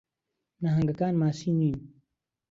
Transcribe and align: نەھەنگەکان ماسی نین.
نەھەنگەکان 0.63 1.13
ماسی 1.21 1.51
نین. 1.59 1.75